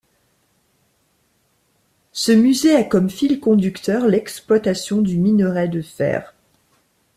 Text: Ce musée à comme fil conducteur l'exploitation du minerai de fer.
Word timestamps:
Ce 2.11 2.31
musée 2.31 2.75
à 2.75 2.83
comme 2.83 3.11
fil 3.11 3.39
conducteur 3.39 4.07
l'exploitation 4.07 4.99
du 4.99 5.19
minerai 5.19 5.67
de 5.67 5.83
fer. 5.83 6.33